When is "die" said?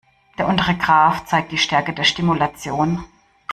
1.51-1.59